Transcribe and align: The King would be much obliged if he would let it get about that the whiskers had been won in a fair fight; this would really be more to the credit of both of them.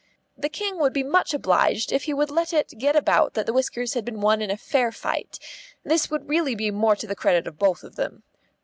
The 0.35 0.49
King 0.49 0.79
would 0.79 0.93
be 0.93 1.03
much 1.03 1.31
obliged 1.31 1.91
if 1.91 2.05
he 2.05 2.13
would 2.15 2.31
let 2.31 2.53
it 2.53 2.73
get 2.79 2.95
about 2.95 3.35
that 3.35 3.45
the 3.45 3.53
whiskers 3.53 3.93
had 3.93 4.03
been 4.03 4.19
won 4.19 4.41
in 4.41 4.49
a 4.49 4.57
fair 4.57 4.91
fight; 4.91 5.37
this 5.83 6.09
would 6.09 6.27
really 6.27 6.55
be 6.55 6.71
more 6.71 6.95
to 6.95 7.05
the 7.05 7.15
credit 7.15 7.45
of 7.45 7.59
both 7.59 7.83
of 7.83 7.97
them. 7.97 8.23